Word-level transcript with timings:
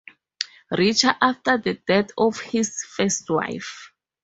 Richer 0.71 1.15
after 1.21 1.59
the 1.59 1.75
death 1.75 2.09
of 2.17 2.39
his 2.39 2.83
first 2.85 3.29
wife. 3.29 3.91